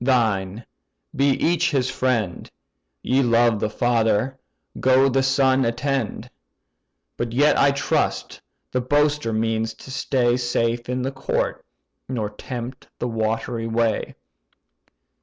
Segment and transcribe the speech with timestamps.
[0.03, 0.65] thine:
[1.15, 2.49] be each his friend;
[3.03, 4.35] Ye loved the father:
[4.79, 6.27] go, the son attend.
[7.17, 8.41] But yet, I trust,
[8.71, 11.63] the boaster means to stay Safe in the court,
[12.09, 14.15] nor tempt the watery way."